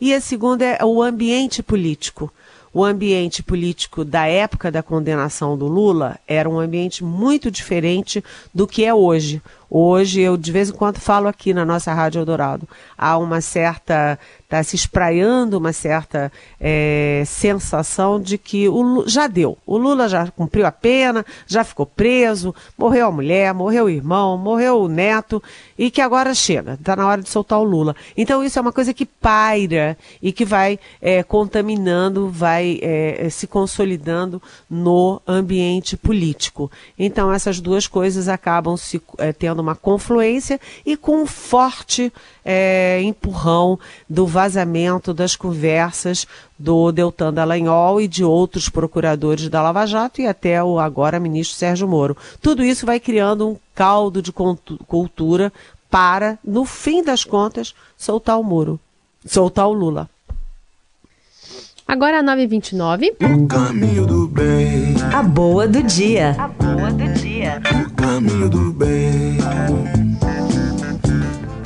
E 0.00 0.14
a 0.14 0.20
segunda 0.20 0.64
é 0.64 0.84
o 0.84 1.02
ambiente 1.02 1.62
político 1.62 2.32
o 2.74 2.82
ambiente 2.84 3.42
político 3.42 4.02
da 4.02 4.26
época 4.26 4.70
da 4.70 4.82
condenação 4.82 5.58
do 5.58 5.66
Lula 5.66 6.18
era 6.26 6.48
um 6.48 6.58
ambiente 6.58 7.04
muito 7.04 7.50
diferente 7.50 8.24
do 8.54 8.66
que 8.66 8.84
é 8.84 8.94
hoje. 8.94 9.42
Hoje, 9.74 10.20
eu 10.20 10.36
de 10.36 10.52
vez 10.52 10.68
em 10.68 10.74
quando 10.74 10.98
falo 10.98 11.26
aqui 11.26 11.54
na 11.54 11.64
nossa 11.64 11.94
Rádio 11.94 12.20
Eldorado, 12.20 12.68
há 12.94 13.16
uma 13.16 13.40
certa 13.40 14.18
está 14.52 14.62
se 14.62 14.76
espraiando 14.76 15.56
uma 15.56 15.72
certa 15.72 16.30
é, 16.60 17.22
sensação 17.26 18.20
de 18.20 18.36
que 18.36 18.68
o, 18.68 19.04
já 19.06 19.26
deu. 19.26 19.56
O 19.64 19.78
Lula 19.78 20.10
já 20.10 20.30
cumpriu 20.30 20.66
a 20.66 20.70
pena, 20.70 21.24
já 21.46 21.64
ficou 21.64 21.86
preso, 21.86 22.54
morreu 22.76 23.06
a 23.06 23.10
mulher, 23.10 23.54
morreu 23.54 23.86
o 23.86 23.90
irmão, 23.90 24.36
morreu 24.36 24.82
o 24.82 24.88
neto 24.88 25.42
e 25.78 25.90
que 25.90 26.02
agora 26.02 26.34
chega, 26.34 26.74
está 26.74 26.94
na 26.94 27.06
hora 27.06 27.22
de 27.22 27.30
soltar 27.30 27.58
o 27.58 27.64
Lula. 27.64 27.96
Então 28.14 28.44
isso 28.44 28.58
é 28.58 28.62
uma 28.62 28.72
coisa 28.72 28.92
que 28.92 29.06
paira 29.06 29.96
e 30.20 30.32
que 30.32 30.44
vai 30.44 30.78
é, 31.00 31.22
contaminando, 31.22 32.28
vai 32.28 32.78
é, 32.82 33.30
se 33.30 33.46
consolidando 33.46 34.40
no 34.68 35.22
ambiente 35.26 35.96
político. 35.96 36.70
Então 36.98 37.32
essas 37.32 37.58
duas 37.58 37.86
coisas 37.86 38.28
acabam 38.28 38.76
se 38.76 39.00
é, 39.16 39.32
tendo 39.32 39.61
uma 39.62 39.74
confluência 39.74 40.60
e 40.84 40.96
com 40.96 41.22
um 41.22 41.26
forte 41.26 42.12
é, 42.44 43.00
empurrão 43.02 43.78
do 44.08 44.26
vazamento 44.26 45.14
das 45.14 45.36
conversas 45.36 46.26
do 46.58 46.92
Deltan 46.92 47.32
Dallagnol 47.32 48.00
e 48.00 48.06
de 48.06 48.22
outros 48.24 48.68
procuradores 48.68 49.48
da 49.48 49.62
Lava 49.62 49.86
Jato 49.86 50.20
e 50.20 50.26
até 50.26 50.62
o 50.62 50.78
agora 50.78 51.18
ministro 51.18 51.56
Sérgio 51.56 51.88
Moro. 51.88 52.16
Tudo 52.40 52.64
isso 52.64 52.84
vai 52.84 53.00
criando 53.00 53.48
um 53.48 53.56
caldo 53.74 54.20
de 54.20 54.32
cultura 54.32 55.52
para, 55.90 56.38
no 56.42 56.64
fim 56.64 57.02
das 57.02 57.24
contas, 57.24 57.74
soltar 57.96 58.38
o 58.38 58.44
muro, 58.44 58.80
soltar 59.26 59.68
o 59.68 59.72
Lula. 59.72 60.08
Agora 61.86 62.22
9h29. 62.22 63.12
O 63.20 63.46
caminho 63.46 64.06
do 64.06 64.28
bem. 64.28 64.94
A 65.12 65.22
boa 65.22 65.66
do 65.66 65.82
dia. 65.82 66.30
A 66.38 66.48
boa 66.48 66.90
do 66.90 67.12
dia. 67.12 67.60
O 67.84 67.92
caminho 67.94 68.48
do 68.48 68.72
bem. 68.72 69.38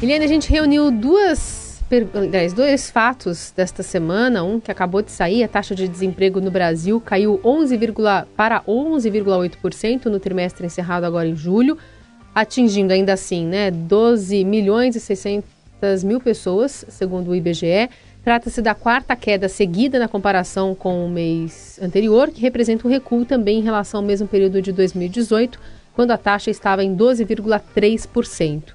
Eliane, 0.02 0.25
a 0.25 0.28
gente 0.28 0.50
reuniu 0.50 0.90
duas, 0.90 1.82
aliás, 2.14 2.52
dois 2.52 2.90
fatos 2.90 3.52
desta 3.56 3.82
semana. 3.82 4.42
Um 4.42 4.58
que 4.58 4.70
acabou 4.70 5.02
de 5.02 5.11
sair, 5.11 5.44
a 5.44 5.49
taxa 5.49 5.75
de 5.75 5.87
desemprego 5.87 6.40
no 6.40 6.50
Brasil 6.50 7.00
caiu 7.00 7.40
11, 7.44 7.78
para 8.37 8.62
11,8% 8.62 10.06
no 10.06 10.18
trimestre 10.18 10.66
encerrado 10.66 11.04
agora 11.04 11.28
em 11.28 11.37
julho, 11.37 11.78
atingindo 12.35 12.92
ainda 12.92 13.12
assim 13.12 13.46
né, 13.46 13.70
12 13.70 14.44
milhões 14.44 14.96
e 14.96 15.00
600 15.00 16.04
mil 16.04 16.20
pessoas, 16.20 16.85
segundo 16.88 17.30
o 17.30 17.35
IBGE. 17.35 17.88
Trata-se 18.26 18.61
da 18.61 18.75
quarta 18.75 19.14
queda 19.14 19.49
seguida 19.49 20.00
na 20.00 20.09
comparação 20.09 20.75
com 20.75 21.06
o 21.06 21.09
mês 21.09 21.78
anterior, 21.80 22.28
que 22.28 22.40
representa 22.40 22.85
um 22.85 22.90
recuo 22.90 23.25
também 23.25 23.61
em 23.61 23.62
relação 23.62 24.00
ao 24.00 24.04
mesmo 24.04 24.26
período 24.26 24.61
de 24.61 24.73
2018, 24.73 25.61
quando 25.95 26.11
a 26.11 26.18
taxa 26.18 26.50
estava 26.50 26.83
em 26.83 26.97
12,3%. 26.97 28.75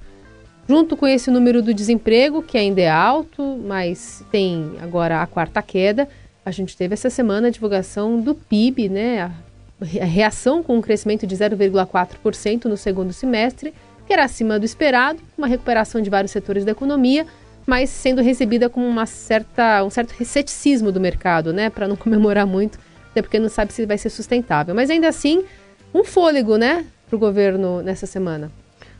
Junto 0.70 0.96
com 0.96 1.05
esse 1.05 1.29
número 1.29 1.62
do 1.62 1.74
desemprego, 1.74 2.41
que 2.41 2.58
ainda 2.58 2.79
é 2.79 2.89
alto, 2.89 3.60
mas 3.62 4.24
tem 4.31 4.72
agora 4.81 5.22
a 5.22 5.27
quarta 5.27 5.62
queda, 5.62 6.08
a 6.46 6.51
gente 6.51 6.77
teve 6.77 6.93
essa 6.93 7.10
semana 7.10 7.50
a 7.50 7.51
divulgação 7.51 8.22
do 8.22 8.34
PIB, 8.34 8.88
né? 8.88 9.20
A 9.22 10.05
reação 10.05 10.63
com 10.63 10.77
um 10.77 10.81
crescimento 10.81 11.27
de 11.27 11.36
0,4% 11.36 12.65
no 12.67 12.77
segundo 12.77 13.12
semestre, 13.12 13.74
que 14.08 14.13
era 14.13 14.24
acima 14.24 14.58
do 14.58 14.63
esperado, 14.63 15.20
uma 15.38 15.48
recuperação 15.48 16.01
de 16.01 16.10
vários 16.10 16.31
setores 16.31 16.63
da 16.63 16.72
economia, 16.72 17.27
mas 17.72 17.90
sendo 17.90 18.22
recebida 18.22 18.70
com 18.70 18.86
uma 18.86 19.06
certa, 19.06 19.82
um 19.86 19.90
certo 19.90 20.13
ceticismo 20.25 20.92
do 20.92 21.00
mercado, 21.00 21.54
né? 21.54 21.70
Para 21.70 21.88
não 21.88 21.96
comemorar 21.96 22.46
muito, 22.46 22.78
até 23.12 23.22
porque 23.22 23.40
não 23.40 23.48
sabe 23.48 23.72
se 23.72 23.86
vai 23.86 23.98
ser 23.98 24.10
sustentável. 24.10 24.75
Mas 24.75 24.90
ainda 24.90 25.08
assim, 25.08 25.46
um 25.94 26.04
fôlego, 26.04 26.58
né? 26.58 26.86
Para 27.08 27.16
o 27.16 27.20
governo 27.20 27.82
nessa 27.82 28.06
semana. 28.06 28.51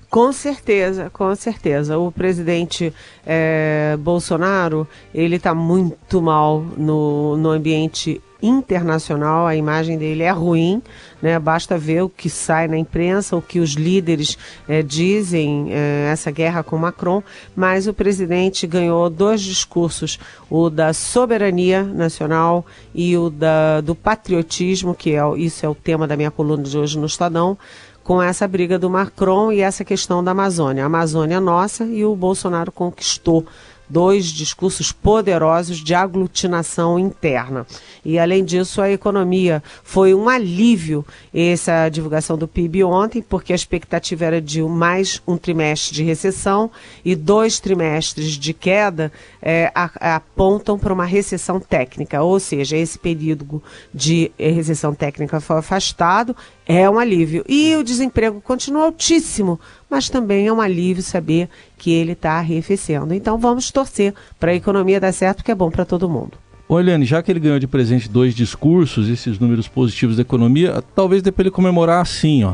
Com 0.10 0.32
certeza, 0.32 1.10
com 1.10 1.36
certeza. 1.36 1.98
O 1.98 2.13
presidente 2.13 2.94
é, 3.28 3.98
Bolsonaro, 4.00 4.88
ele 5.13 5.36
está 5.36 5.54
muito 5.54 6.22
mal 6.22 6.62
no, 6.78 7.36
no 7.36 7.50
ambiente 7.50 8.22
internacional, 8.41 9.45
a 9.45 9.55
imagem 9.55 9.98
dele 9.98 10.24
é 10.24 10.31
ruim, 10.31 10.81
né? 11.21 11.38
basta 11.38 11.77
ver 11.77 12.03
o 12.03 12.10
que 12.10 12.29
sai 12.29 12.67
na 12.67 12.77
imprensa, 12.77 13.36
o 13.36 13.41
que 13.41 13.60
os 13.60 13.71
líderes 13.71 14.38
é, 14.67 14.81
dizem, 14.81 15.67
é, 15.71 16.10
essa 16.12 16.31
guerra 16.31 16.63
com 16.63 16.77
Macron, 16.77 17.21
mas 17.55 17.88
o 17.88 17.93
presidente 17.93 18.65
ganhou 18.65 19.10
dois 19.10 19.41
discursos, 19.41 20.19
o 20.50 20.69
da 20.69 20.93
soberania 20.93 21.83
nacional 21.83 22.65
e 22.93 23.15
o 23.17 23.29
da, 23.29 23.81
do 23.81 23.95
patriotismo, 23.95 24.95
que 24.95 25.15
é, 25.15 25.21
isso 25.38 25.65
é 25.65 25.69
o 25.69 25.75
tema 25.75 26.07
da 26.07 26.17
minha 26.17 26.31
coluna 26.31 26.63
de 26.63 26.77
hoje 26.77 26.98
no 26.98 27.05
Estadão, 27.05 27.57
com 28.03 28.21
essa 28.21 28.48
briga 28.48 28.79
do 28.79 28.89
Macron 28.89 29.51
e 29.51 29.62
essa 29.62 29.86
questão 29.86 30.24
da 30.24 30.31
Amazônia. 30.31 30.83
A 30.83 30.88
Amazônia 30.88 31.36
é 31.36 31.39
nossa 31.39 31.85
e 31.85 32.03
o 32.03 32.16
Bolsonaro 32.16 32.72
conquistou 32.72 33.46
dois 33.92 34.27
discursos 34.27 34.92
poderosos 34.92 35.84
de 35.84 35.94
aglutinação 35.94 36.98
interna. 36.98 37.68
E, 38.06 38.18
além 38.18 38.46
disso, 38.46 38.82
a 38.82 38.90
economia 38.90 39.62
foi 39.84 40.14
um 40.14 40.30
alívio 40.30 41.06
essa 41.34 41.90
divulgação 41.90 42.38
do 42.38 42.48
PIB 42.48 42.84
ontem, 42.84 43.22
porque 43.22 43.51
a 43.51 43.56
expectativa 43.56 44.25
era 44.25 44.42
de 44.42 44.62
mais 44.62 45.22
um 45.27 45.38
trimestre 45.38 45.94
de 45.94 46.04
recessão 46.04 46.72
e 47.04 47.16
dois 47.16 47.60
trimestres 47.60 48.38
de 48.38 48.54
queda 48.54 49.12
é, 49.42 49.72
apontam 49.74 50.80
para 50.80 50.94
uma 50.94 51.06
recessão 51.06 51.60
técnica, 51.60 52.22
ou 52.22 52.40
seja, 52.40 52.77
esse 52.77 52.98
período 52.98 53.62
de 53.94 54.32
recessão 54.38 54.94
técnica 54.94 55.40
foi 55.40 55.58
afastado, 55.58 56.36
é 56.72 56.90
um 56.90 56.98
alívio. 56.98 57.44
E 57.50 57.75
o 57.75 57.84
desemprego 57.84 58.40
continua 58.40 58.86
altíssimo, 58.86 59.60
mas 59.90 60.10
também 60.10 60.48
é 60.48 60.53
um 60.53 60.62
alívio 60.62 61.03
saber 61.03 61.50
que 61.77 61.92
ele 61.92 62.14
está 62.14 62.34
arrefecendo. 62.34 63.14
Então 63.14 63.38
vamos 63.38 63.70
torcer 63.72 64.14
para 64.40 64.51
a 64.51 64.55
economia 64.55 65.00
dar 65.00 65.12
certo, 65.12 65.38
porque 65.38 65.51
é 65.51 65.55
bom 65.55 65.70
para 65.70 65.84
todo 65.84 66.10
mundo. 66.10 66.38
Ô 66.70 66.79
Eliane, 66.79 67.03
já 67.03 67.22
que 67.22 67.29
ele 67.29 67.42
ganhou 67.42 67.60
de 67.60 67.68
presente 67.68 68.07
dois 68.07 68.34
discursos, 68.34 69.10
esses 69.10 69.38
números 69.38 69.68
positivos 69.68 70.16
da 70.16 70.22
economia, 70.22 70.81
talvez 70.96 71.22
dê 71.22 71.29
para 71.29 71.44
ele 71.44 71.51
comemorar 71.51 72.01
assim, 72.01 72.46
ó. 72.46 72.53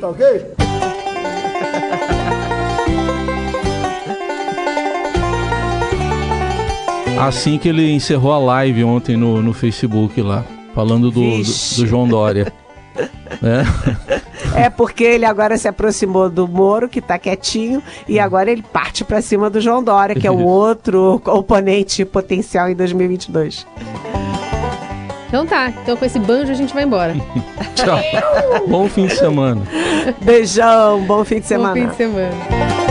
Tá 0.00 0.08
ok? 0.08 0.26
Assim 7.20 7.58
que 7.58 7.68
ele 7.68 7.90
encerrou 7.92 8.32
a 8.32 8.38
live 8.38 8.84
ontem 8.84 9.16
no, 9.16 9.42
no 9.42 9.52
Facebook 9.52 10.20
lá, 10.22 10.44
falando 10.74 11.10
do, 11.10 11.20
do, 11.20 11.42
do 11.42 11.86
João 11.86 12.08
Dória. 12.08 12.50
É. 13.42 14.64
é 14.66 14.70
porque 14.70 15.04
ele 15.04 15.24
agora 15.24 15.56
se 15.56 15.68
aproximou 15.68 16.28
do 16.28 16.46
Moro, 16.46 16.88
que 16.88 16.98
está 16.98 17.18
quietinho, 17.18 17.82
e 18.08 18.18
agora 18.18 18.50
ele 18.50 18.62
parte 18.62 19.04
para 19.04 19.20
cima 19.20 19.50
do 19.50 19.60
João 19.60 19.82
Dória, 19.82 20.14
que 20.14 20.26
é 20.26 20.30
o 20.30 20.42
outro 20.44 21.20
oponente 21.24 22.04
potencial 22.04 22.68
em 22.68 22.74
2022. 22.74 23.66
Então 25.28 25.44
tá, 25.44 25.70
então 25.82 25.96
com 25.96 26.04
esse 26.04 26.18
banjo 26.18 26.52
a 26.52 26.54
gente 26.54 26.72
vai 26.72 26.84
embora. 26.84 27.14
Tchau. 27.74 27.98
bom 28.68 28.88
fim 28.88 29.06
de 29.06 29.16
semana. 29.16 29.62
Beijão, 30.22 31.02
bom 31.02 31.24
fim 31.24 31.40
de 31.40 31.46
semana. 31.46 31.74
Bom 31.74 31.80
fim 31.80 31.88
de 31.88 31.96
semana. 31.96 32.85